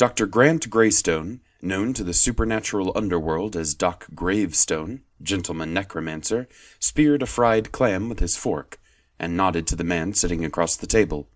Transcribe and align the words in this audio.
Dr. 0.00 0.24
Grant 0.24 0.70
Graystone, 0.70 1.40
known 1.60 1.92
to 1.92 2.02
the 2.02 2.14
supernatural 2.14 2.90
underworld 2.94 3.54
as 3.54 3.74
Doc 3.74 4.06
Gravestone, 4.14 5.02
gentleman 5.20 5.74
necromancer, 5.74 6.48
speared 6.78 7.20
a 7.20 7.26
fried 7.26 7.70
clam 7.70 8.08
with 8.08 8.18
his 8.18 8.34
fork, 8.34 8.80
and 9.18 9.36
nodded 9.36 9.66
to 9.66 9.76
the 9.76 9.84
man 9.84 10.14
sitting 10.14 10.42
across 10.42 10.74
the 10.74 10.86
table. 10.86 11.28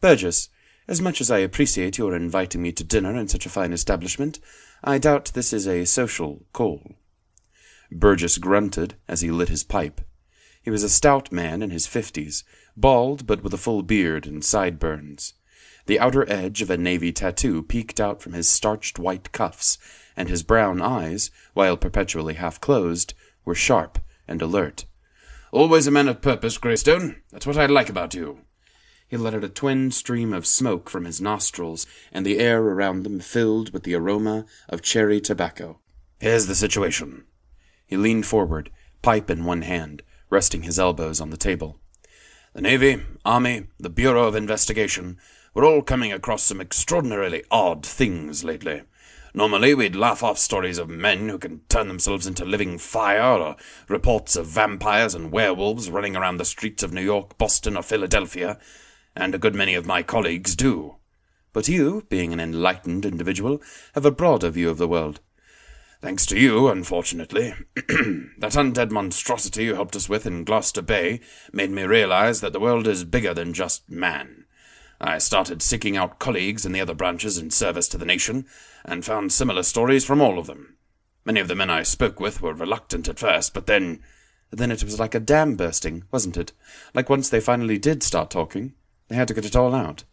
Burgess, 0.00 0.48
as 0.88 1.00
much 1.00 1.20
as 1.20 1.30
I 1.30 1.38
appreciate 1.38 1.96
your 1.96 2.16
inviting 2.16 2.60
me 2.60 2.72
to 2.72 2.82
dinner 2.82 3.16
in 3.16 3.28
such 3.28 3.46
a 3.46 3.48
fine 3.48 3.72
establishment, 3.72 4.40
I 4.82 4.98
doubt 4.98 5.30
this 5.32 5.52
is 5.52 5.68
a 5.68 5.84
social 5.84 6.44
call. 6.52 6.96
Burgess 7.92 8.36
grunted 8.38 8.96
as 9.06 9.20
he 9.20 9.30
lit 9.30 9.48
his 9.48 9.62
pipe. 9.62 10.00
He 10.60 10.70
was 10.70 10.82
a 10.82 10.88
stout 10.88 11.30
man 11.30 11.62
in 11.62 11.70
his 11.70 11.86
fifties, 11.86 12.42
bald 12.76 13.28
but 13.28 13.44
with 13.44 13.54
a 13.54 13.58
full 13.58 13.84
beard 13.84 14.26
and 14.26 14.44
sideburns. 14.44 15.34
The 15.86 15.98
outer 15.98 16.30
edge 16.30 16.62
of 16.62 16.70
a 16.70 16.76
navy 16.76 17.12
tattoo 17.12 17.62
peeked 17.62 18.00
out 18.00 18.22
from 18.22 18.32
his 18.32 18.48
starched 18.48 18.98
white 18.98 19.32
cuffs, 19.32 19.78
and 20.16 20.28
his 20.28 20.42
brown 20.42 20.80
eyes, 20.80 21.30
while 21.54 21.76
perpetually 21.76 22.34
half 22.34 22.60
closed, 22.60 23.14
were 23.44 23.54
sharp 23.54 23.98
and 24.28 24.40
alert. 24.40 24.86
Always 25.50 25.86
a 25.86 25.90
man 25.90 26.08
of 26.08 26.22
purpose, 26.22 26.56
Graystone. 26.56 27.22
That's 27.30 27.46
what 27.46 27.58
I 27.58 27.66
like 27.66 27.88
about 27.88 28.14
you. 28.14 28.40
He 29.08 29.18
let 29.18 29.34
out 29.34 29.44
a 29.44 29.48
twin 29.48 29.90
stream 29.90 30.32
of 30.32 30.46
smoke 30.46 30.88
from 30.88 31.04
his 31.04 31.20
nostrils, 31.20 31.86
and 32.12 32.24
the 32.24 32.38
air 32.38 32.62
around 32.62 33.02
them 33.02 33.20
filled 33.20 33.70
with 33.72 33.82
the 33.82 33.94
aroma 33.94 34.46
of 34.70 34.80
cherry 34.80 35.20
tobacco. 35.20 35.80
Here's 36.18 36.46
the 36.46 36.54
situation. 36.54 37.24
He 37.86 37.98
leaned 37.98 38.24
forward, 38.24 38.70
pipe 39.02 39.28
in 39.28 39.44
one 39.44 39.62
hand, 39.62 40.02
resting 40.30 40.62
his 40.62 40.78
elbows 40.78 41.20
on 41.20 41.28
the 41.28 41.36
table. 41.36 41.78
The 42.54 42.62
Navy, 42.62 43.02
Army, 43.24 43.66
the 43.78 43.90
Bureau 43.90 44.24
of 44.24 44.34
Investigation, 44.34 45.18
we're 45.54 45.66
all 45.66 45.82
coming 45.82 46.12
across 46.12 46.42
some 46.42 46.60
extraordinarily 46.60 47.44
odd 47.50 47.84
things 47.84 48.42
lately. 48.42 48.82
Normally, 49.34 49.74
we'd 49.74 49.96
laugh 49.96 50.22
off 50.22 50.38
stories 50.38 50.78
of 50.78 50.88
men 50.88 51.28
who 51.28 51.38
can 51.38 51.60
turn 51.68 51.88
themselves 51.88 52.26
into 52.26 52.44
living 52.44 52.78
fire, 52.78 53.22
or 53.22 53.56
reports 53.88 54.36
of 54.36 54.46
vampires 54.46 55.14
and 55.14 55.32
werewolves 55.32 55.90
running 55.90 56.16
around 56.16 56.36
the 56.36 56.44
streets 56.44 56.82
of 56.82 56.92
New 56.92 57.02
York, 57.02 57.38
Boston, 57.38 57.76
or 57.76 57.82
Philadelphia, 57.82 58.58
and 59.16 59.34
a 59.34 59.38
good 59.38 59.54
many 59.54 59.74
of 59.74 59.86
my 59.86 60.02
colleagues 60.02 60.54
do. 60.54 60.96
But 61.52 61.68
you, 61.68 62.06
being 62.08 62.32
an 62.32 62.40
enlightened 62.40 63.04
individual, 63.04 63.60
have 63.94 64.06
a 64.06 64.10
broader 64.10 64.50
view 64.50 64.70
of 64.70 64.78
the 64.78 64.88
world. 64.88 65.20
Thanks 66.00 66.26
to 66.26 66.38
you, 66.38 66.68
unfortunately. 66.68 67.54
that 67.76 68.54
undead 68.54 68.90
monstrosity 68.90 69.64
you 69.64 69.74
helped 69.74 69.96
us 69.96 70.08
with 70.08 70.26
in 70.26 70.44
Gloucester 70.44 70.82
Bay 70.82 71.20
made 71.52 71.70
me 71.70 71.84
realize 71.84 72.40
that 72.40 72.52
the 72.52 72.60
world 72.60 72.86
is 72.86 73.04
bigger 73.04 73.32
than 73.32 73.52
just 73.52 73.88
man. 73.88 74.41
I 75.02 75.18
started 75.18 75.62
seeking 75.62 75.96
out 75.96 76.20
colleagues 76.20 76.64
in 76.64 76.70
the 76.70 76.80
other 76.80 76.94
branches 76.94 77.36
in 77.36 77.50
service 77.50 77.88
to 77.88 77.98
the 77.98 78.06
nation, 78.06 78.46
and 78.84 79.04
found 79.04 79.32
similar 79.32 79.64
stories 79.64 80.04
from 80.04 80.20
all 80.20 80.38
of 80.38 80.46
them. 80.46 80.76
Many 81.24 81.40
of 81.40 81.48
the 81.48 81.56
men 81.56 81.70
I 81.70 81.82
spoke 81.82 82.20
with 82.20 82.40
were 82.40 82.54
reluctant 82.54 83.08
at 83.08 83.18
first, 83.18 83.52
but 83.52 83.66
then. 83.66 84.00
Then 84.54 84.70
it 84.70 84.84
was 84.84 85.00
like 85.00 85.14
a 85.14 85.20
dam 85.20 85.56
bursting, 85.56 86.04
wasn't 86.12 86.36
it? 86.36 86.52
Like 86.94 87.08
once 87.08 87.30
they 87.30 87.40
finally 87.40 87.78
did 87.78 88.02
start 88.02 88.30
talking, 88.30 88.74
they 89.08 89.16
had 89.16 89.28
to 89.28 89.34
get 89.34 89.46
it 89.46 89.56
all 89.56 89.74
out. 89.74 90.04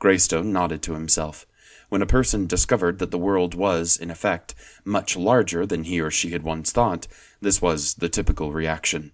Graystone 0.00 0.52
nodded 0.52 0.82
to 0.82 0.94
himself. 0.94 1.46
When 1.88 2.02
a 2.02 2.06
person 2.06 2.46
discovered 2.46 2.98
that 2.98 3.12
the 3.12 3.18
world 3.18 3.54
was, 3.54 3.96
in 3.96 4.10
effect, 4.10 4.54
much 4.84 5.16
larger 5.16 5.64
than 5.64 5.84
he 5.84 6.00
or 6.00 6.10
she 6.10 6.30
had 6.30 6.42
once 6.42 6.72
thought, 6.72 7.06
this 7.40 7.62
was 7.62 7.94
the 7.94 8.08
typical 8.08 8.52
reaction. 8.52 9.12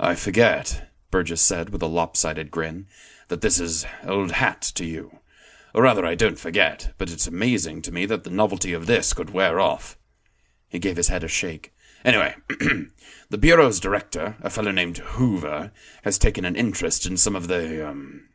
I 0.00 0.14
forget, 0.14 0.90
Burgess 1.10 1.42
said 1.42 1.68
with 1.68 1.82
a 1.82 1.86
lopsided 1.86 2.50
grin, 2.50 2.86
that 3.32 3.40
this 3.40 3.58
is 3.58 3.86
old 4.06 4.32
hat 4.32 4.60
to 4.60 4.84
you. 4.84 5.20
Or 5.72 5.84
rather, 5.84 6.04
I 6.04 6.14
don't 6.14 6.38
forget, 6.38 6.92
but 6.98 7.10
it's 7.10 7.26
amazing 7.26 7.80
to 7.80 7.90
me 7.90 8.04
that 8.04 8.24
the 8.24 8.30
novelty 8.30 8.74
of 8.74 8.84
this 8.84 9.14
could 9.14 9.30
wear 9.30 9.58
off. 9.58 9.96
He 10.68 10.78
gave 10.78 10.98
his 10.98 11.08
head 11.08 11.24
a 11.24 11.28
shake. 11.28 11.72
Anyway, 12.04 12.34
the 13.30 13.38
Bureau's 13.38 13.80
director, 13.80 14.36
a 14.42 14.50
fellow 14.50 14.70
named 14.70 14.98
Hoover, 14.98 15.72
has 16.04 16.18
taken 16.18 16.44
an 16.44 16.56
interest 16.56 17.06
in 17.06 17.16
some 17.16 17.34
of 17.34 17.48
the, 17.48 17.88
um, 17.88 18.28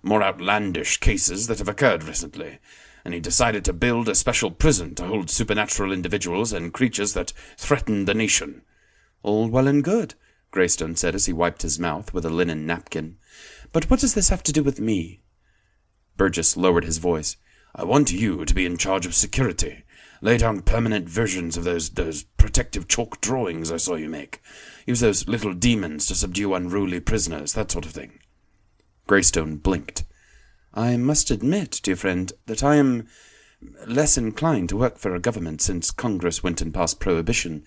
more 0.00 0.22
outlandish 0.22 0.98
cases 0.98 1.48
that 1.48 1.58
have 1.58 1.68
occurred 1.68 2.04
recently, 2.04 2.60
and 3.04 3.14
he 3.14 3.18
decided 3.18 3.64
to 3.64 3.72
build 3.72 4.08
a 4.08 4.14
special 4.14 4.52
prison 4.52 4.94
to 4.94 5.06
hold 5.06 5.28
supernatural 5.28 5.92
individuals 5.92 6.52
and 6.52 6.72
creatures 6.72 7.14
that 7.14 7.32
threaten 7.56 8.04
the 8.04 8.14
nation. 8.14 8.62
All 9.24 9.48
well 9.48 9.66
and 9.66 9.82
good, 9.82 10.14
Graystone 10.50 10.96
said 10.96 11.14
as 11.14 11.26
he 11.26 11.32
wiped 11.32 11.62
his 11.62 11.78
mouth 11.78 12.14
with 12.14 12.24
a 12.24 12.30
linen 12.30 12.66
napkin. 12.66 13.18
But 13.72 13.90
what 13.90 14.00
does 14.00 14.14
this 14.14 14.28
have 14.28 14.42
to 14.44 14.52
do 14.52 14.62
with 14.62 14.80
me? 14.80 15.20
Burgess 16.16 16.56
lowered 16.56 16.84
his 16.84 16.98
voice. 16.98 17.36
I 17.74 17.84
want 17.84 18.12
you 18.12 18.44
to 18.44 18.54
be 18.54 18.64
in 18.64 18.78
charge 18.78 19.04
of 19.04 19.14
security. 19.14 19.84
Lay 20.22 20.38
down 20.38 20.62
permanent 20.62 21.08
versions 21.08 21.56
of 21.56 21.64
those 21.64 21.90
those 21.90 22.22
protective 22.22 22.88
chalk 22.88 23.20
drawings 23.20 23.70
I 23.70 23.76
saw 23.76 23.96
you 23.96 24.08
make. 24.08 24.40
Use 24.86 25.00
those 25.00 25.28
little 25.28 25.52
demons 25.52 26.06
to 26.06 26.14
subdue 26.14 26.54
unruly 26.54 27.00
prisoners, 27.00 27.52
that 27.52 27.70
sort 27.70 27.84
of 27.84 27.92
thing. 27.92 28.18
Graystone 29.06 29.56
blinked. 29.56 30.04
I 30.72 30.96
must 30.96 31.30
admit, 31.30 31.80
dear 31.82 31.96
friend, 31.96 32.32
that 32.46 32.62
I 32.62 32.76
am 32.76 33.08
less 33.86 34.16
inclined 34.16 34.68
to 34.68 34.76
work 34.76 34.98
for 34.98 35.14
a 35.14 35.20
government 35.20 35.60
since 35.60 35.90
Congress 35.90 36.42
went 36.42 36.60
and 36.60 36.72
passed 36.72 37.00
prohibition. 37.00 37.64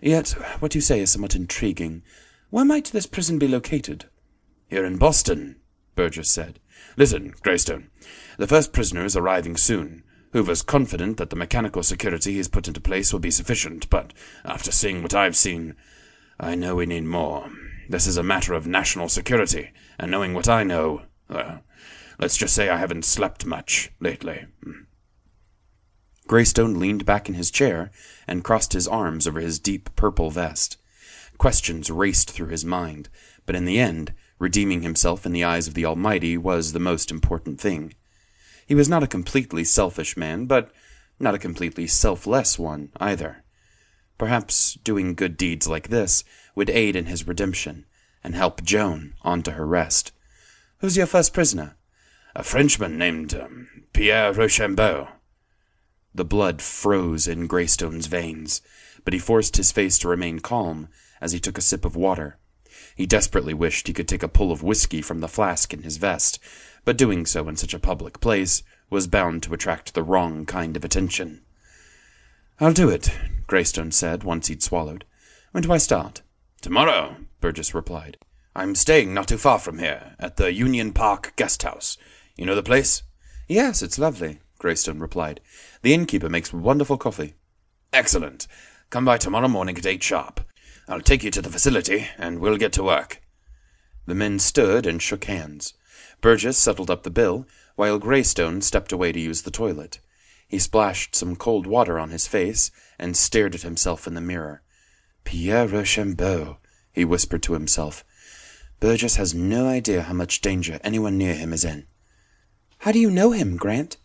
Yet 0.00 0.30
what 0.60 0.74
you 0.74 0.80
say 0.80 1.00
is 1.00 1.10
somewhat 1.10 1.34
intriguing. 1.34 2.02
Where 2.50 2.64
might 2.64 2.86
this 2.86 3.06
prison 3.06 3.38
be 3.38 3.48
located? 3.48 4.06
Here 4.68 4.84
in 4.84 4.96
Boston, 4.96 5.56
Burgess 5.94 6.30
said. 6.30 6.58
Listen, 6.96 7.34
Graystone, 7.42 7.90
the 8.38 8.46
first 8.46 8.72
prisoner 8.72 9.04
is 9.04 9.16
arriving 9.16 9.56
soon. 9.56 10.02
Hoover's 10.32 10.62
confident 10.62 11.18
that 11.18 11.30
the 11.30 11.36
mechanical 11.36 11.82
security 11.82 12.34
he's 12.34 12.48
put 12.48 12.66
into 12.68 12.80
place 12.80 13.12
will 13.12 13.20
be 13.20 13.30
sufficient, 13.30 13.88
but 13.90 14.12
after 14.44 14.72
seeing 14.72 15.02
what 15.02 15.14
I've 15.14 15.36
seen, 15.36 15.76
I 16.40 16.54
know 16.54 16.74
we 16.74 16.86
need 16.86 17.04
more. 17.04 17.50
This 17.88 18.06
is 18.06 18.16
a 18.16 18.22
matter 18.22 18.54
of 18.54 18.66
national 18.66 19.08
security, 19.08 19.72
and 19.98 20.10
knowing 20.10 20.32
what 20.32 20.48
I 20.48 20.64
know, 20.64 21.02
well, 21.28 21.62
Let's 22.22 22.36
just 22.36 22.54
say 22.54 22.68
I 22.68 22.76
haven't 22.76 23.04
slept 23.04 23.46
much 23.46 23.90
lately. 23.98 24.46
Hmm. 24.62 24.82
Graystone 26.26 26.78
leaned 26.78 27.04
back 27.04 27.28
in 27.28 27.34
his 27.34 27.50
chair 27.50 27.90
and 28.26 28.44
crossed 28.44 28.72
his 28.72 28.88
arms 28.88 29.26
over 29.26 29.40
his 29.40 29.58
deep 29.58 29.94
purple 29.96 30.30
vest. 30.30 30.76
Questions 31.38 31.90
raced 31.90 32.30
through 32.30 32.48
his 32.48 32.64
mind, 32.64 33.08
but 33.46 33.56
in 33.56 33.64
the 33.64 33.78
end, 33.78 34.12
redeeming 34.38 34.82
himself 34.82 35.26
in 35.26 35.32
the 35.32 35.44
eyes 35.44 35.66
of 35.66 35.74
the 35.74 35.84
Almighty 35.84 36.36
was 36.36 36.72
the 36.72 36.78
most 36.78 37.10
important 37.10 37.60
thing. 37.60 37.94
He 38.66 38.74
was 38.74 38.88
not 38.88 39.02
a 39.02 39.08
completely 39.08 39.64
selfish 39.64 40.16
man, 40.16 40.46
but 40.46 40.70
not 41.18 41.34
a 41.34 41.38
completely 41.38 41.86
selfless 41.86 42.58
one 42.58 42.90
either. 42.98 43.44
Perhaps 44.18 44.74
doing 44.84 45.14
good 45.14 45.36
deeds 45.36 45.68
like 45.68 45.88
this 45.88 46.24
would 46.54 46.70
aid 46.70 46.96
in 46.96 47.06
his 47.06 47.26
redemption 47.26 47.86
and 48.22 48.34
help 48.34 48.62
Joan 48.62 49.14
on 49.22 49.42
to 49.42 49.52
her 49.52 49.66
rest. 49.66 50.12
Who's 50.78 50.96
your 50.96 51.06
first 51.06 51.32
prisoner? 51.32 51.76
a 52.34 52.42
Frenchman 52.42 52.96
named 52.96 53.34
um, 53.34 53.68
Pierre 53.92 54.32
Rochambeau. 54.32 55.08
The 56.14 56.24
blood 56.24 56.60
froze 56.60 57.26
in 57.26 57.46
Graystone's 57.46 58.06
veins, 58.06 58.60
but 59.04 59.14
he 59.14 59.18
forced 59.18 59.56
his 59.56 59.72
face 59.72 59.98
to 59.98 60.08
remain 60.08 60.40
calm 60.40 60.88
as 61.20 61.32
he 61.32 61.40
took 61.40 61.56
a 61.56 61.62
sip 61.62 61.84
of 61.84 61.96
water. 61.96 62.38
He 62.94 63.06
desperately 63.06 63.54
wished 63.54 63.86
he 63.86 63.94
could 63.94 64.08
take 64.08 64.22
a 64.22 64.28
pull 64.28 64.52
of 64.52 64.62
whiskey 64.62 65.00
from 65.00 65.20
the 65.20 65.28
flask 65.28 65.72
in 65.72 65.82
his 65.82 65.96
vest, 65.96 66.38
but 66.84 66.98
doing 66.98 67.24
so 67.24 67.48
in 67.48 67.56
such 67.56 67.74
a 67.74 67.78
public 67.78 68.20
place 68.20 68.62
was 68.90 69.06
bound 69.06 69.42
to 69.42 69.54
attract 69.54 69.94
the 69.94 70.02
wrong 70.02 70.44
kind 70.44 70.76
of 70.76 70.84
attention. 70.84 71.40
I'll 72.60 72.72
do 72.72 72.90
it, 72.90 73.10
Graystone 73.46 73.92
said 73.92 74.24
once 74.24 74.48
he'd 74.48 74.62
swallowed. 74.62 75.04
When 75.52 75.62
do 75.62 75.72
I 75.72 75.78
start? 75.78 76.22
Tomorrow, 76.60 77.16
Burgess 77.40 77.74
replied. 77.74 78.18
I'm 78.54 78.74
staying 78.74 79.14
not 79.14 79.28
too 79.28 79.38
far 79.38 79.58
from 79.58 79.78
here, 79.78 80.14
at 80.18 80.36
the 80.36 80.52
Union 80.52 80.92
Park 80.92 81.32
Guest 81.36 81.62
House. 81.62 81.96
You 82.36 82.44
know 82.44 82.54
the 82.54 82.62
place? 82.62 83.02
Yes, 83.48 83.82
it's 83.82 83.98
lovely, 83.98 84.40
Graystone 84.62 85.00
replied. 85.00 85.40
The 85.82 85.92
innkeeper 85.92 86.28
makes 86.28 86.52
wonderful 86.52 86.96
coffee. 86.96 87.34
Excellent. 87.92 88.46
Come 88.90 89.04
by 89.04 89.18
tomorrow 89.18 89.48
morning 89.48 89.76
at 89.76 89.86
eight 89.86 90.04
sharp. 90.04 90.40
I'll 90.88 91.00
take 91.00 91.24
you 91.24 91.32
to 91.32 91.42
the 91.42 91.50
facility, 91.50 92.06
and 92.16 92.38
we'll 92.38 92.56
get 92.56 92.72
to 92.74 92.84
work. 92.84 93.20
The 94.06 94.14
men 94.14 94.38
stood 94.38 94.86
and 94.86 95.02
shook 95.02 95.24
hands. 95.24 95.74
Burgess 96.20 96.56
settled 96.56 96.92
up 96.92 97.02
the 97.02 97.10
bill, 97.10 97.44
while 97.74 97.98
Graystone 97.98 98.62
stepped 98.62 98.92
away 98.92 99.10
to 99.10 99.18
use 99.18 99.42
the 99.42 99.50
toilet. 99.50 99.98
He 100.46 100.60
splashed 100.60 101.16
some 101.16 101.34
cold 101.34 101.66
water 101.66 101.98
on 101.98 102.10
his 102.10 102.28
face 102.28 102.70
and 103.00 103.16
stared 103.16 103.56
at 103.56 103.62
himself 103.62 104.06
in 104.06 104.14
the 104.14 104.20
mirror. 104.20 104.62
Pierre 105.24 105.66
Rochambeau, 105.66 106.58
he 106.92 107.04
whispered 107.04 107.42
to 107.42 107.54
himself. 107.54 108.04
Burgess 108.78 109.16
has 109.16 109.34
no 109.34 109.66
idea 109.66 110.02
how 110.02 110.14
much 110.14 110.40
danger 110.40 110.78
anyone 110.84 111.18
near 111.18 111.34
him 111.34 111.52
is 111.52 111.64
in. 111.64 111.88
How 112.78 112.92
do 112.92 113.00
you 113.00 113.10
know 113.10 113.32
him, 113.32 113.56
Grant? 113.56 113.96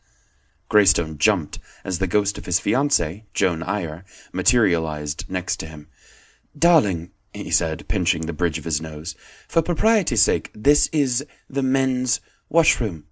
Graystone 0.69 1.17
jumped 1.17 1.59
as 1.83 1.99
the 1.99 2.07
ghost 2.07 2.37
of 2.37 2.45
his 2.45 2.59
fiancée, 2.59 3.23
Joan 3.33 3.63
Eyre, 3.63 4.03
materialized 4.33 5.25
next 5.29 5.57
to 5.57 5.65
him. 5.65 5.87
Darling, 6.57 7.11
he 7.33 7.51
said, 7.51 7.87
pinching 7.87 8.25
the 8.25 8.33
bridge 8.33 8.57
of 8.57 8.65
his 8.65 8.81
nose, 8.81 9.15
for 9.47 9.61
propriety's 9.61 10.21
sake, 10.21 10.51
this 10.53 10.87
is 10.87 11.25
the 11.49 11.63
men's 11.63 12.19
washroom. 12.49 13.05